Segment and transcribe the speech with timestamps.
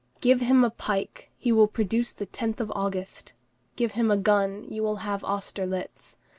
[0.19, 3.33] Give him a pike, he will produce the 10th of August;
[3.75, 6.17] give him a gun, you will have Austerlitz.